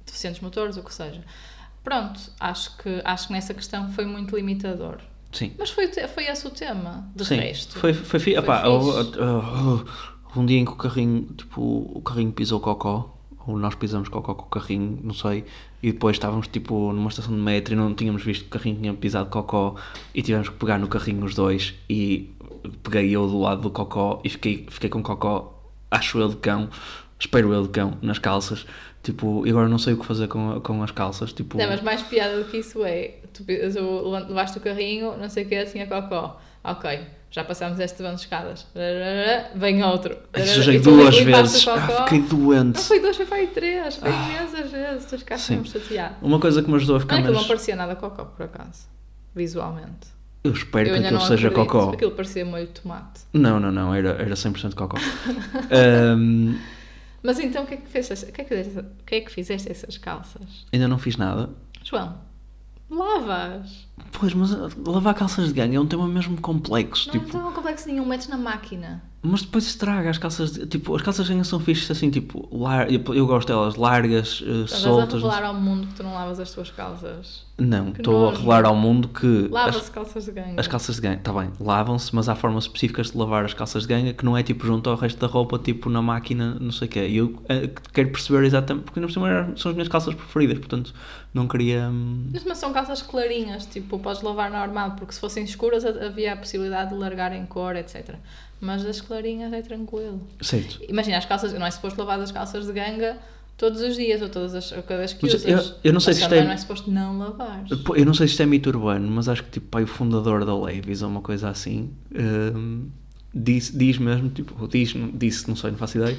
[0.07, 1.23] deficientes motores, ou o que seja.
[1.85, 4.99] Pronto, acho que, acho que nessa questão foi muito limitador.
[5.33, 5.53] Sim.
[5.59, 7.79] Mas foi, foi esse o tema, de Sim, resto.
[7.79, 8.67] foi, foi, fi- Foi fixe.
[8.69, 9.85] houve- houve
[10.37, 14.35] um dia em que o carrinho, tipo, o carrinho pisou cocó, ou nós pisamos cocó
[14.35, 15.45] com o carrinho, não sei,
[15.83, 18.81] e depois estávamos, tipo, numa estação de metro e não tínhamos visto que o carrinho
[18.81, 19.75] tinha pisado cocó.
[20.15, 21.75] E tivemos que pegar no carrinho os dois.
[21.89, 22.31] E
[22.83, 26.69] peguei eu do lado do cocó e fiquei, fiquei com cocó, acho eu de cão,
[27.19, 28.67] espero eu de cão, nas calças,
[29.03, 31.59] tipo, e agora não sei o que fazer com, com as calças, tipo...
[31.59, 33.45] Não, mas mais piada do que isso é, tu,
[34.29, 36.41] levaste o carrinho, não sei o que, tinha cocó.
[36.65, 37.01] Ok,
[37.33, 38.67] já passámos este vão de escadas.
[39.55, 40.17] Vem outro.
[40.37, 42.77] E tu duas vezes, ah, fiquei doente.
[42.77, 43.97] Não foi duas, foi para três.
[43.97, 45.07] Foi imensas vezes.
[45.07, 46.17] Tu ficaste mesmo chateado.
[46.21, 47.43] Uma coisa que me ajudou a Não, ficar aquilo menos...
[47.43, 48.87] não parecia nada cocó, por acaso.
[49.35, 50.13] Visualmente.
[50.45, 51.73] Eu espero Eu que aquilo não seja acredito.
[51.73, 51.91] cocó.
[51.93, 53.21] Aquilo parecia molho de tomate.
[53.33, 54.99] Não, não, não, era, era 100% cocó.
[55.73, 56.59] Ahm,
[57.23, 58.27] Mas então o que é que fizeste?
[58.27, 60.67] O que é que fizeste, o que é que fizeste essas calças?
[60.71, 61.49] ainda não fiz nada.
[61.83, 62.19] João,
[62.91, 63.87] lavas.
[64.11, 67.09] Pois, mas uh, lavar calças de gangue é um tema mesmo complexo.
[67.13, 69.03] Não, tipo, não é um complexo nenhum, metes na máquina.
[69.25, 70.51] Mas depois estraga as calças.
[70.53, 74.41] De, tipo, as calças de gangue são fixas assim, tipo, lar, eu, gosto delas largas,
[74.41, 75.15] uh, Estás a soltas.
[75.15, 77.45] revelar ao mundo que tu não lavas as tuas calças.
[77.59, 79.47] Não, estou a revelar ao mundo que.
[79.49, 80.59] Lava-se As, calças de gangue.
[80.59, 83.83] as calças de gangue, está bem, lavam-se, mas há formas específicas de lavar as calças
[83.85, 86.73] de gangue que não é tipo junto ao resto da roupa, tipo na máquina, não
[86.73, 87.07] sei o quê.
[87.07, 90.15] E eu eh, quero perceber exatamente, porque ainda por cima eram- são as minhas calças
[90.15, 90.93] preferidas, portanto
[91.33, 91.89] não queria.
[91.89, 96.07] hum, Mas mas são calças clarinhas, tipo, podes lavar normal, porque se fossem escuras ha-
[96.07, 98.15] havia a possibilidade de largar em cor, etc.
[98.61, 100.21] Mas as clarinhas é tranquilo.
[100.41, 100.81] Certo.
[100.89, 103.19] Imagina, as calças, não é suposto lavar as calças de ganga
[103.57, 105.69] todos os dias ou todas as, ou cada vez que Mas usas.
[105.71, 107.65] eu- eu não sei se isto é- não é suposto não lavar.
[107.97, 110.45] Eu não sei se isto é mito urbano, mas acho que tipo, pai, o fundador
[110.45, 112.89] da Levis ou uma coisa assim hum,
[113.35, 116.19] diz, diz mesmo, tipo, diz, disse, não sei, não faço ideia,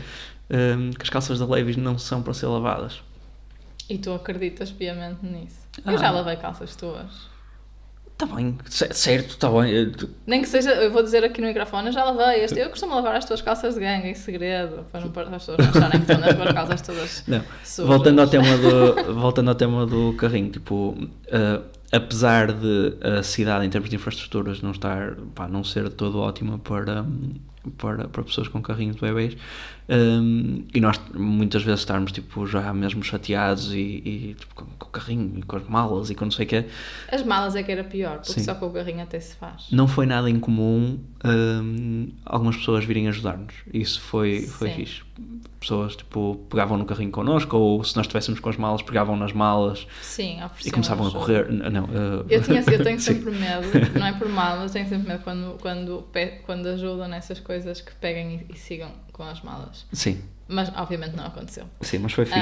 [0.78, 3.02] hum, que as calças da Levis não são para ser lavadas.
[3.90, 5.58] E tu acreditas piamente nisso.
[5.84, 5.92] Ah.
[5.92, 7.33] Eu já lavei calças tuas.
[8.14, 9.72] Está bem, ce- certo, está bem.
[9.72, 9.92] eu-
[10.26, 12.44] Nem que seja, eu vou dizer aqui no microfone, eu já lavei.
[12.44, 15.30] Este, eu costumo lavar as tuas calças de ganga em segredo, para não para as
[15.46, 17.88] pessoas acharem que estão nas tuas calças todas Não, sujas.
[17.88, 20.96] voltando ao tema do, voltando ao tema do carrinho, tipo,
[21.32, 26.20] ah, apesar de a cidade em termos de infraestruturas não estar, pá, não ser todo
[26.20, 27.34] ótima para, hum,
[27.78, 29.38] para, para pessoas com carrinhos de bebês,
[29.90, 34.88] hum, e nós muitas vezes estarmos tipo, já mesmo chateados e, e, tipo, com, com
[34.88, 36.66] o carrinho e com as malas e com não sei o quê,
[37.12, 38.44] As malas é que era pior, porque Sim.
[38.44, 39.68] só com o carrinho até se faz.
[39.72, 43.54] não foi nada incomum hum, algumas pessoas virem ajudar-nos.
[43.74, 44.76] Isso foi, foi Sim.
[44.76, 45.02] fixe.
[45.60, 49.32] Pessoas tipo, pegavam no carrinho connosco, ou se nós estivéssemos com as malas, pegavam nas
[49.32, 51.50] malas Sim, e começavam a correr.
[51.50, 55.08] Não, uh, Eu, tinha, eu tenho sempre medo, não é por mal, mas tenho sempre
[55.08, 56.06] medo quando, quando,
[56.46, 57.53] quando ajudam nessas coisas
[57.84, 59.86] que peguem e, e sigam com as malas.
[59.94, 61.66] Sim, Mas obviamente não aconteceu.
[61.82, 62.40] sim, mas foi fixe.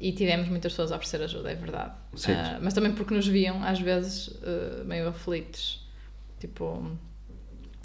[0.00, 1.92] E tivemos muitas pessoas a oferecer ajuda, é verdade.
[2.16, 2.38] Certo.
[2.56, 5.86] Ah, mas também porque nos viam, às vezes, ah, meio aflitos.
[6.40, 6.90] Tipo,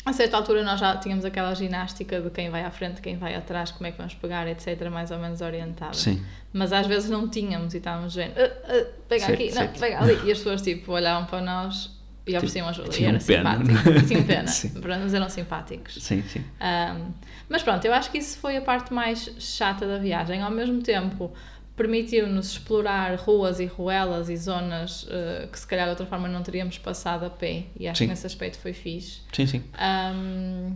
[0.06, 3.36] a certa altura nós já tínhamos aquela ginástica de quem vai à frente, quem vai
[3.36, 5.94] atrás, como é que vamos pegar, etc., mais ou menos orientada.
[5.94, 6.24] Sim.
[6.52, 9.80] Mas às vezes não tínhamos e estávamos dizendo, "Ah, ah, pega Certo, aqui, não, certo.
[9.80, 10.14] pega ali.
[10.28, 11.90] E as pessoas tipo, olhavam para nós
[12.26, 12.88] e ofereciam ajuda.
[12.88, 13.90] E tinham era pena, simpático.
[13.90, 13.98] não é?
[13.98, 14.48] E tinham pena.
[14.48, 14.72] Sim.
[14.82, 15.96] Mas eram simpáticos.
[16.02, 16.40] Sim, sim.
[16.40, 17.12] Um,
[17.50, 20.42] mas pronto, eu acho que isso foi a parte mais chata da viagem.
[20.42, 21.34] Ao mesmo tempo,
[21.76, 26.42] permitiu-nos explorar ruas e ruelas e zonas uh, que se calhar de outra forma não
[26.42, 27.66] teríamos passado a pé.
[27.78, 28.06] E acho Sim.
[28.06, 29.22] que nesse aspecto foi fixe.
[29.34, 29.64] Sim, sim.
[29.80, 30.76] Um,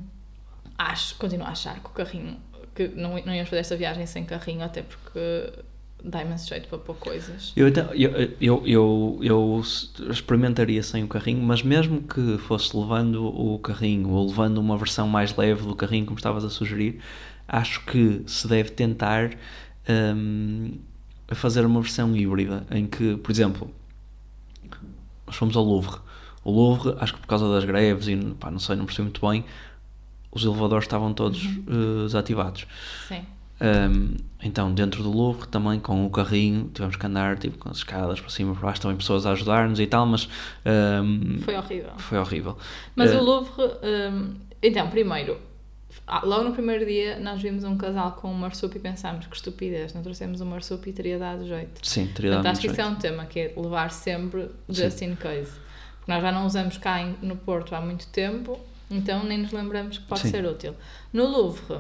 [0.77, 2.37] acho, continuo a achar que o carrinho,
[2.75, 5.53] que não, não íamos fazer esta viagem sem carrinho, até porque
[6.09, 7.53] dá imenso jeito para pôr coisas.
[7.55, 7.67] Eu,
[8.39, 9.61] eu, eu, eu,
[10.09, 15.07] experimentaria sem o carrinho, mas mesmo que fosse levando o carrinho ou levando uma versão
[15.07, 16.99] mais leve do carrinho, como estavas a sugerir,
[17.47, 19.31] acho que se deve tentar
[20.15, 20.77] hum,
[21.29, 23.71] fazer uma versão híbrida em que, por exemplo,
[25.25, 25.99] nós fomos ao Louvre.
[26.43, 29.27] O Louvre, acho que por causa das greves e pá, não sei, não percebi muito
[29.27, 29.43] bem,
[30.31, 32.65] os elevadores estavam todos eh, desativados.
[33.07, 33.25] Sim.
[33.59, 37.77] Um, então, dentro do Louvre, também com o carrinho, tivemos que andar tipo, com as
[37.77, 40.29] escadas para cima e para baixo, também pessoas a ajudar-nos e tal, mas
[41.03, 41.91] um, Foi horrível.
[41.97, 42.57] foi horrível.
[42.95, 43.51] Mas Eh, o Louvre,
[44.13, 45.39] hum, então, primeiro,
[46.05, 49.35] ah, logo no primeiro dia nós vimos um casal com um marsup e pensámos que
[49.35, 51.85] estupidez, não trouxemos um marsup e teria dado jeito.
[51.85, 52.95] Sim, teria dado Portanto, acho que isso é jeito.
[52.95, 55.51] um tema que é levar sempre just in case.
[55.97, 59.51] Porque nós já não usamos cá em- no Porto há muito tempo, então nem nos
[59.51, 60.29] lembramos que pode Sim.
[60.29, 60.75] ser útil.
[61.11, 61.79] No Louvre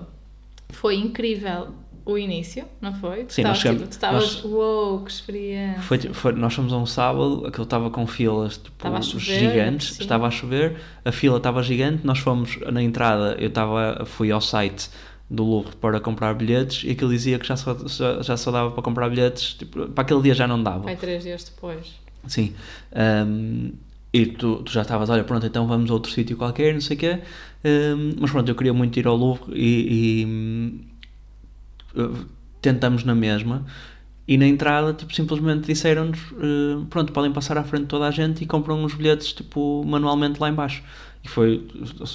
[0.69, 1.69] foi incrível
[2.05, 3.25] o início, não foi?
[3.25, 5.81] Tu Sim, nós estavas, chegamos- tipo, tu estavas, uou, que experiência.
[5.81, 10.03] Foi, foi- nós fomos a um sábado, aquilo estava com filas tipo, chover, gigantes, sim.
[10.03, 14.39] estava a chover, a fila estava gigante, nós fomos na entrada, eu estava, fui ao
[14.39, 14.89] site
[15.29, 18.71] do Louvre para comprar bilhetes e aquilo dizia que já só, já, já só dava
[18.71, 20.83] para comprar bilhetes, tipo, para aquele dia já não dava.
[20.83, 21.95] Vai três dias depois.
[22.25, 22.53] Sim.
[22.95, 23.73] Um,
[24.13, 26.95] e tu, tu já estavas, olha, pronto, então vamos a outro sítio qualquer, não sei
[26.95, 27.19] o quê.
[27.63, 30.79] Hum, mas pronto, eu queria muito ir ao Louvre e, e, hum,
[32.61, 33.65] tentamos na mesma.
[34.27, 38.11] E na entrada, tipo, simplesmente disseram-nos, uh, pronto, podem passar à frente de toda a
[38.11, 40.83] gente e compram os bilhetes, tipo, manualmente lá embaixo.
[41.23, 41.65] E foi...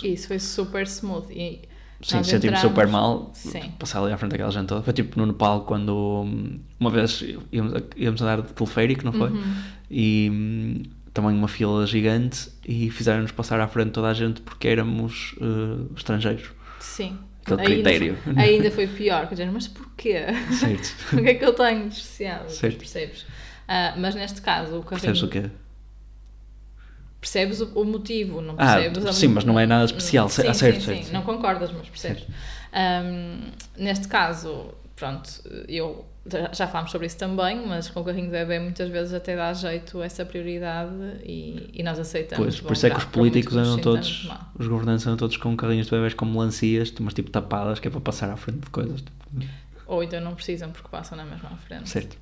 [0.04, 1.32] Isso foi super smooth.
[1.32, 1.62] E
[2.02, 3.70] Sim, senti-me super mal Sim.
[3.78, 4.82] passar ali à frente daquela gente toda.
[4.82, 9.30] Foi tipo no Nepal, quando hum, uma vez íamos, íamos andar de teleférico, não foi?
[9.30, 9.54] Uhum.
[9.88, 15.34] E também uma fila gigante e fizeram-nos passar à frente toda a gente porque éramos
[15.34, 16.50] uh, estrangeiros.
[16.80, 17.18] Sim.
[17.44, 18.16] Aquele ainda critério.
[18.22, 20.26] Foi, ainda foi pior, quer dizer, mas porquê?
[20.58, 20.94] Certo.
[21.18, 22.48] o que é que eu tenho de especial?
[22.48, 22.78] Certo.
[22.78, 23.22] Percebes?
[23.22, 25.12] Uh, mas neste caso, o carrinho...
[25.12, 25.50] Percebes o quê?
[27.20, 29.06] Percebes o, o motivo, não ah, percebes?
[29.06, 31.70] Ah, sim, mas não é nada especial, sim, ah, certo, sim, certo, sim, não concordas,
[31.70, 32.26] mas percebes.
[32.72, 35.30] Um, neste caso, pronto,
[35.68, 36.04] eu
[36.52, 39.52] já falámos sobre isso também, mas com o carrinho de bebê muitas vezes até dá
[39.52, 40.92] jeito essa prioridade
[41.24, 42.44] e, e nós aceitamos.
[42.44, 45.86] Pois, por isso é que os políticos andam todos, os governantes andam todos com carrinhos
[45.86, 49.02] de bebés como melancias, mas tipo tapadas, que é para passar à frente de coisas.
[49.02, 49.46] Tipo.
[49.84, 51.90] Ou então não precisam porque passam na mesma à frente.
[51.90, 52.16] Certo.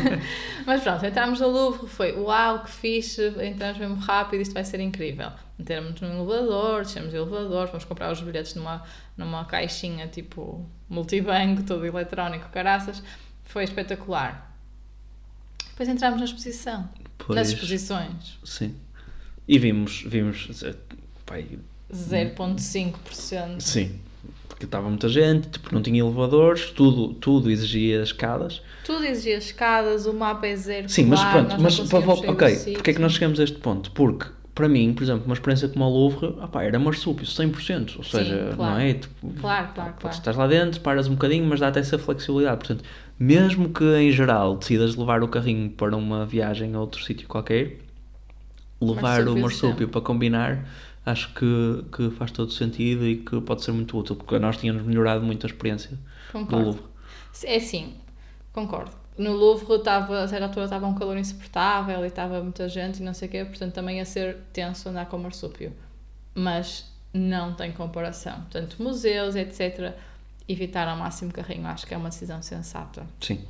[0.66, 4.78] mas pronto, entramos no Louvre, foi uau, que fixe, entramos mesmo rápido, isto vai ser
[4.78, 5.30] incrível.
[5.58, 8.84] Entramos no elevador, descemos o elevador, vamos comprar os bilhetes numa,
[9.16, 13.02] numa caixinha tipo multibanco, todo eletrónico, caraças
[13.48, 14.56] foi espetacular.
[15.70, 16.88] Depois entramos na exposição.
[17.16, 18.38] Pois, nas exposições.
[18.44, 18.74] Sim.
[19.46, 20.48] E vimos, vimos
[21.26, 21.58] pai,
[21.92, 23.60] 0.5%.
[23.60, 23.98] Sim.
[24.48, 28.60] Porque estava muita gente, tipo, não tinha elevadores, tudo, tudo exigia escadas.
[28.84, 30.88] Tudo exigia escadas, o mapa é zero.
[30.88, 32.08] Sim, mas pronto, mas para.
[32.08, 33.90] Ok, porque é que nós chegamos a este ponto?
[33.92, 34.26] Porque
[34.58, 38.50] para mim, por exemplo, uma experiência como a Louvre, opá, era marsúpio, 100%, ou seja,
[38.50, 38.74] Sim, claro.
[38.74, 38.94] não é?
[38.94, 40.16] Tipo, claro, claro, claro.
[40.16, 42.56] Estás lá dentro, paras um bocadinho, mas dá-te essa flexibilidade.
[42.56, 42.82] Portanto,
[43.16, 47.78] mesmo que em geral decidas levar o carrinho para uma viagem a outro sítio qualquer,
[48.80, 50.68] levar marsúpio o marsúpio para combinar,
[51.06, 54.82] acho que, que faz todo sentido e que pode ser muito útil, porque nós tínhamos
[54.82, 55.96] melhorado muito a experiência
[56.32, 56.56] concordo.
[56.56, 56.82] do Louvre.
[57.44, 57.94] É sim,
[58.52, 58.90] concordo.
[59.18, 63.02] No Louvre estava, a certa altura estava um calor insuportável e estava muita gente e
[63.02, 65.72] não sei o quê, portanto também ia ser tenso andar com marsúpio.
[66.34, 68.34] Mas não tem comparação.
[68.42, 69.94] Portanto, museus, etc
[70.48, 71.66] evitar ao máximo carrinho.
[71.66, 73.06] Acho que é uma decisão sensata.
[73.20, 73.44] Sim.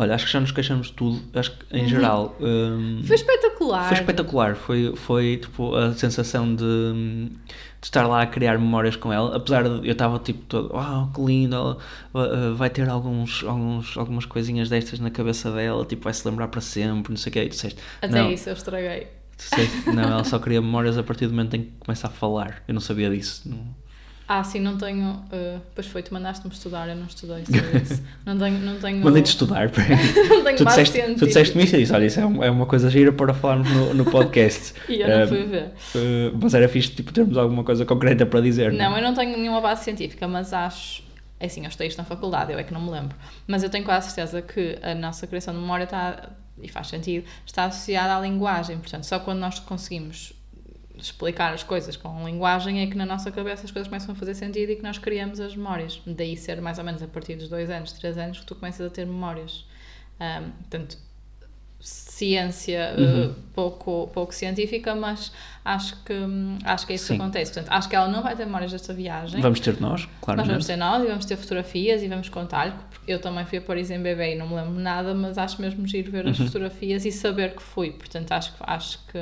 [0.00, 1.20] Olha, acho que já nos queixamos de tudo.
[1.34, 1.88] Acho que, em uhum.
[1.88, 2.36] geral...
[2.40, 3.88] Um, foi espetacular.
[3.88, 4.54] Foi espetacular.
[4.54, 7.32] Foi, foi tipo, a sensação de, de,
[7.82, 9.34] estar lá a criar memórias com ela.
[9.34, 10.72] Apesar de eu estava tipo todo...
[10.72, 11.56] Uau, que lindo.
[11.56, 15.84] Ela, vai ter alguns, alguns, algumas coisinhas destas na cabeça dela.
[15.84, 17.10] Tipo, vai se lembrar para sempre.
[17.10, 17.40] Não sei o que.
[17.40, 17.80] E disseste...
[18.00, 19.08] Até não, isso eu estraguei.
[19.36, 22.62] Disseste, não, ela só cria memórias a partir do momento em que começa a falar.
[22.68, 23.48] Eu não sabia disso.
[23.50, 23.87] Não...
[24.28, 25.12] Ah, sim, não tenho.
[25.32, 28.02] Uh, pois foi, tu mandaste-me estudar, eu não estudei sobre isso.
[28.26, 28.58] Não tenho.
[28.58, 29.70] Não tenho Mandei-te estudar,
[30.28, 32.90] não tenho tu disseste, tu disseste-me isso e disse: olha, isso é, é uma coisa
[32.90, 34.74] gira para falarmos no, no podcast.
[34.86, 35.72] e eu não fui ver.
[35.94, 38.70] Uh, mas era fixe tipo, termos alguma coisa concreta para dizer.
[38.70, 41.02] Não, não, eu não tenho nenhuma base científica, mas acho.
[41.40, 43.16] É assim, eu estudei isto na faculdade, eu é que não me lembro.
[43.46, 47.24] Mas eu tenho quase certeza que a nossa criação de memória está, e faz sentido,
[47.46, 48.76] está associada à linguagem.
[48.76, 50.34] Portanto, só quando nós conseguimos
[51.00, 54.34] explicar as coisas com linguagem é que na nossa cabeça as coisas começam a fazer
[54.34, 56.00] sentido e que nós criamos as memórias.
[56.06, 58.86] Daí ser mais ou menos a partir dos dois anos, três anos, que tu começas
[58.86, 59.64] a ter memórias.
[60.20, 60.98] Um, portanto,
[61.80, 63.26] ciência uhum.
[63.26, 65.32] uh, pouco, pouco científica, mas
[65.64, 66.14] acho que,
[66.64, 67.16] acho que é isso Sim.
[67.16, 67.52] que acontece.
[67.52, 69.40] Portanto, acho que ela não vai ter memórias desta viagem.
[69.40, 70.38] Vamos ter nós, claro.
[70.38, 72.74] Nós vamos ter nós e vamos ter fotografias e vamos contar-lhe.
[73.06, 75.86] Eu também fui a Paris em bebê e não me lembro nada, mas acho mesmo
[75.86, 76.46] giro ver as uhum.
[76.46, 77.92] fotografias e saber que fui.
[77.92, 79.18] Portanto, acho, acho que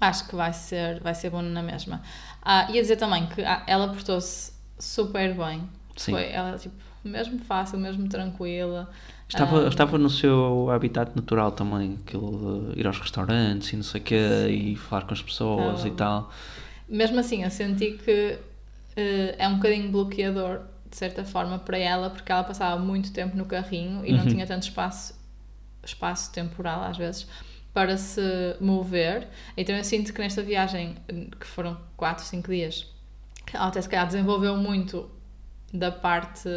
[0.00, 2.02] acho que vai ser, vai ser bom na mesma.
[2.42, 5.68] Ah, ia dizer também que ah, ela portou-se super bem.
[5.96, 6.12] Sim.
[6.12, 8.90] Foi ela, tipo, mesmo fácil, mesmo tranquila.
[9.28, 13.76] Estava, um, ah, estava no seu habitat natural também, aquilo de ir aos restaurantes e
[13.76, 14.52] não sei o quê, sim.
[14.52, 16.32] e falar com as pessoas então, e tal.
[16.88, 18.38] Mesmo assim, eu senti que
[18.96, 23.36] uh, é um bocadinho bloqueador, de certa forma, para ela, porque ela passava muito tempo
[23.36, 24.18] no carrinho e uhum.
[24.18, 25.18] não tinha tanto espaço,
[25.84, 27.26] espaço temporal, às vezes,
[27.76, 29.28] para se mover.
[29.54, 30.96] Então eu sinto que nesta viagem,
[31.38, 32.86] que foram 4, 5 dias,
[33.52, 35.10] ela até se calhar desenvolveu muito
[35.74, 36.48] da parte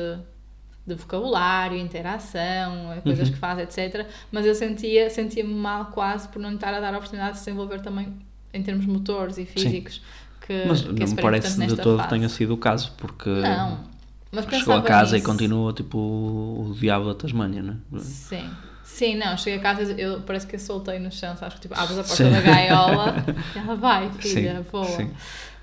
[0.87, 3.33] de vocabulário, interação, coisas uhum.
[3.33, 4.07] que faz, etc.
[4.31, 7.45] Mas eu sentia, sentia-me mal quase por não estar a dar a oportunidade de se
[7.45, 8.13] desenvolver também
[8.53, 9.95] em termos motores e físicos.
[9.95, 10.01] Sim.
[10.47, 14.49] Que, mas que não me parece de todo que tenha sido o caso, porque não,
[14.49, 15.27] chegou a casa nisso.
[15.27, 18.01] e continua tipo o diabo da Tasmânia, não é?
[18.03, 18.49] Sim.
[18.89, 21.57] Sim, não, cheguei a casa, eu parece que eu soltei no chão, sabes?
[21.59, 22.31] Tipo, abres a porta sim.
[22.31, 23.23] da gaiola
[23.55, 24.85] e ela vai, filha, sim, voa.
[24.85, 25.11] Sim.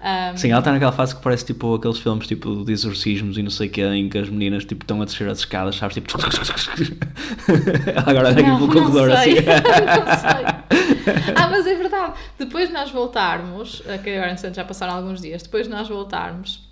[0.01, 3.43] Um, sim, ela está naquela fase que parece tipo aqueles filmes tipo de exorcismos e
[3.43, 5.97] não sei o que, em que as meninas tipo, estão a descer as escadas, sabes?
[5.97, 6.17] Tipo.
[8.07, 9.35] Agora anda aqui pelo corredor assim.
[9.43, 11.35] não sei.
[11.35, 12.15] ah, mas é verdade.
[12.39, 16.67] Depois de nós voltarmos, que agora entretanto já passaram alguns dias, depois de nós voltarmos,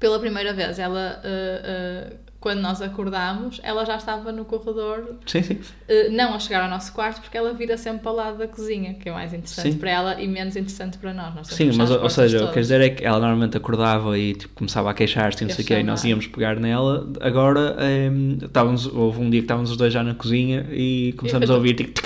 [0.00, 5.16] pela primeira vez, ela, uh, uh, quando nós acordámos, ela já estava no corredor.
[5.26, 5.54] Sim, sim.
[5.54, 8.48] Uh, não a chegar ao nosso quarto, porque ela vira sempre para o lado da
[8.48, 9.78] cozinha, que é mais interessante sim.
[9.78, 11.34] para ela e menos interessante para nós.
[11.34, 12.44] nós sim, mas ou seja, todas.
[12.44, 15.50] o que quer dizer é que ela normalmente acordava e tipo, começava a queixar-se, não
[15.50, 17.06] sei o quê, e nós íamos pegar nela.
[17.20, 17.76] Agora,
[18.10, 21.54] um, estávamos, houve um dia que estávamos os dois já na cozinha e começamos a
[21.54, 21.74] ouvir.
[21.74, 22.00] Tipo,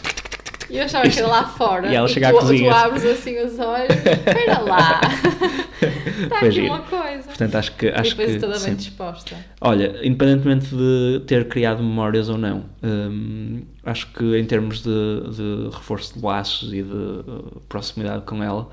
[0.69, 1.87] e eu achava que era lá fora.
[1.87, 2.71] E ela chega à cozinha.
[2.71, 5.01] Tu abres assim os olhos, espera lá.
[6.25, 6.75] Está aqui giro.
[6.75, 7.23] uma coisa.
[7.25, 7.89] Portanto, acho que.
[7.89, 8.67] Acho e depois que, toda sim.
[8.67, 9.37] bem disposta.
[9.61, 14.91] Olha, independentemente de ter criado memórias ou não, hum, acho que em termos de,
[15.31, 18.69] de reforço de laços e de uh, proximidade com ela,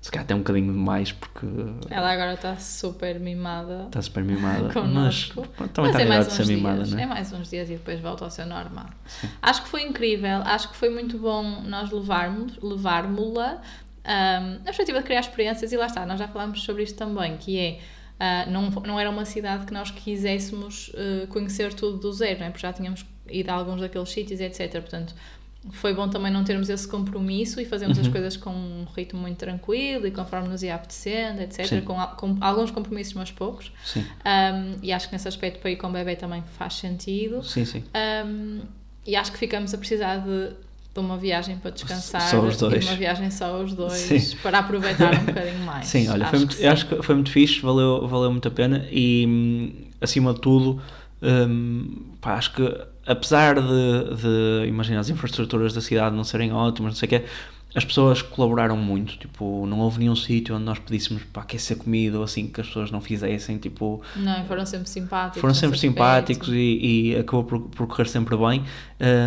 [0.00, 1.46] se calhar até um bocadinho demais, porque.
[1.90, 3.84] Ela agora está super mimada.
[3.86, 4.68] Está super mimada.
[4.72, 5.46] Connosco.
[5.58, 7.02] Mas também está é mais de ser dias, mimada, não é?
[7.02, 8.86] É mais uns dias e depois volta ao seu normal.
[9.06, 9.28] Sim.
[9.42, 13.60] Acho que foi incrível, acho que foi muito bom nós levarmos, levarmos-la
[14.08, 17.36] um, na perspectiva de criar experiências, e lá está, nós já falámos sobre isto também,
[17.36, 17.78] que é.
[18.18, 22.50] Uh, não, não era uma cidade que nós quiséssemos uh, conhecer tudo do zero, é?
[22.50, 24.72] porque já tínhamos ido a alguns daqueles sítios, etc.
[24.72, 25.14] Portanto,
[25.70, 28.04] foi bom também não termos esse compromisso e fazermos uhum.
[28.04, 31.84] as coisas com um ritmo muito tranquilo e conforme nos ia apetecendo, etc.
[31.84, 33.70] Com, com, alguns compromissos, mas poucos.
[33.84, 34.00] Sim.
[34.00, 37.42] Um, e acho que nesse aspecto para ir com o bebê também faz sentido.
[37.44, 37.84] Sim, sim.
[38.24, 38.62] Um,
[39.06, 40.54] e acho que ficamos a precisar de
[41.00, 42.84] de uma viagem para descansar só os dois.
[42.84, 44.36] e uma viagem só os dois Sim.
[44.42, 45.86] para aproveitar um bocadinho mais.
[45.86, 48.50] Sim, olha, acho foi muito, que acho que foi muito fixe, valeu, valeu muito a
[48.50, 50.80] pena e acima de tudo
[51.22, 56.92] hum, pá, acho que apesar de, de imagina as infraestruturas da cidade não serem ótimas,
[56.92, 57.24] não sei o quê,
[57.74, 62.16] as pessoas colaboraram muito, tipo, não houve nenhum sítio onde nós pedíssemos para aquecer comida
[62.16, 64.02] ou assim que as pessoas não fizessem, tipo...
[64.16, 65.40] Não, foram sempre simpáticos.
[65.40, 68.64] Foram sempre simpáticos e, e, acabou por, por correr sempre bem.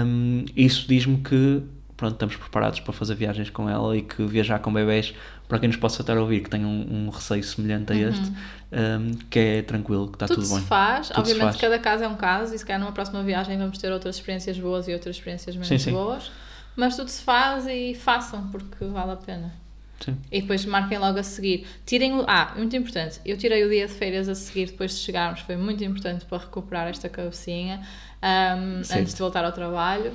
[0.06, 1.62] Um, isso diz-me que,
[1.96, 5.14] pronto, estamos preparados para fazer viagens com ela e que viajar com bebés,
[5.48, 8.10] para quem nos possa estar a ouvir, que tem um, um receio semelhante a uhum.
[8.10, 8.32] este,
[8.72, 10.60] um, que é tranquilo, que está tudo, tudo.
[10.60, 11.10] Se faz.
[11.10, 11.62] Tudo Obviamente se faz.
[11.62, 14.58] cada caso é um caso e se calhar numa próxima viagem vamos ter outras experiências
[14.58, 15.92] boas e outras experiências menos sim, sim.
[15.92, 16.32] boas
[16.76, 19.62] mas tudo se faz e façam, porque vale a pena.
[20.00, 20.18] Sim.
[20.32, 21.68] E depois marquem logo a seguir.
[21.86, 22.26] Tirem o.
[22.28, 23.20] Ah, muito importante.
[23.24, 25.42] Eu tirei o dia de férias a seguir depois de chegarmos.
[25.42, 27.82] Foi muito importante para recuperar esta cabecinha
[28.24, 30.12] um, antes de voltar ao trabalho.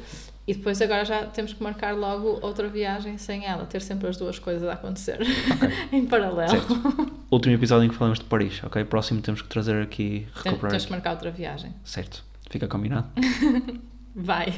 [0.46, 4.16] E depois agora já temos que marcar logo outra viagem sem ela, ter sempre as
[4.16, 5.88] duas coisas a acontecer okay.
[5.98, 6.50] em paralelo.
[6.50, 7.12] Certo.
[7.28, 8.84] Último episódio em que falamos de Paris, ok?
[8.84, 10.70] Próximo temos que trazer aqui, recuperar.
[10.70, 11.74] Temos que marcar outra viagem.
[11.82, 12.24] Certo.
[12.48, 13.08] Fica combinado.
[14.18, 14.54] Vai.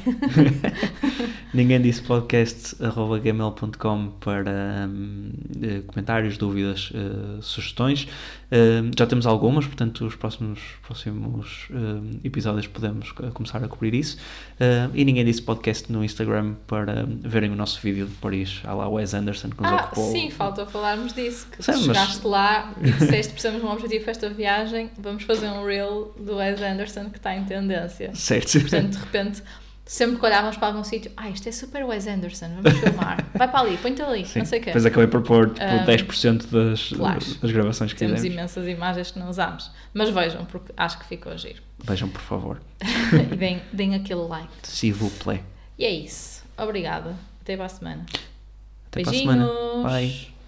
[1.53, 8.07] Ninguém disse podcast.gmail.com para um, eh, comentários, dúvidas, uh, sugestões.
[8.49, 14.17] Uh, já temos algumas, portanto, os próximos, próximos uh, episódios podemos começar a cobrir isso.
[14.93, 18.87] e ninguém disse podcast no Instagram para verem o nosso vídeo de Paris, à lá
[18.87, 20.09] Wes Anderson, que nos ah, ocupou.
[20.11, 21.47] Sim, falta falarmos disso.
[21.51, 22.23] Que chegaste mas...
[22.23, 26.37] lá e disseste precisamos de um objetivo para esta viagem, vamos fazer um reel do
[26.37, 28.15] Wes Anderson que está em tendência.
[28.15, 28.61] Certo.
[28.61, 29.43] Portanto, de repente
[29.89, 33.47] sempre que olhávamos para algum sítio, ah, isto é super Wes Anderson, vamos filmar, vai
[33.47, 34.39] para ali, põe-te ali, Sim.
[34.39, 34.67] não sei o quê.
[34.67, 38.35] Depois acabei por pôr tipo, um, 10% das, claro, das gravações que Temos fizemos.
[38.35, 41.63] imensas imagens que não usámos, mas vejam, porque acho que ficou giro.
[41.83, 42.61] Vejam, por favor.
[43.31, 44.51] e deem, deem aquele like.
[44.63, 45.41] S'il vous plaît.
[45.77, 46.43] E é isso.
[46.55, 47.15] Obrigada.
[47.41, 48.05] Até para a semana.
[48.91, 49.23] Até Beijinhos.
[49.25, 49.89] para a semana.
[49.89, 50.38] Bye.